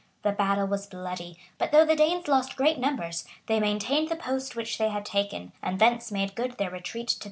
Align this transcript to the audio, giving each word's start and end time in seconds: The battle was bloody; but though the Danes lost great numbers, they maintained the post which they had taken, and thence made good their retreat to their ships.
The 0.23 0.31
battle 0.31 0.65
was 0.65 0.87
bloody; 0.87 1.37
but 1.59 1.71
though 1.71 1.85
the 1.85 1.95
Danes 1.95 2.27
lost 2.27 2.55
great 2.55 2.79
numbers, 2.79 3.23
they 3.45 3.59
maintained 3.59 4.09
the 4.09 4.15
post 4.15 4.55
which 4.55 4.79
they 4.79 4.89
had 4.89 5.05
taken, 5.05 5.51
and 5.61 5.77
thence 5.77 6.11
made 6.11 6.33
good 6.33 6.53
their 6.57 6.71
retreat 6.71 6.83
to 6.85 6.95
their 6.95 7.05
ships. 7.05 7.19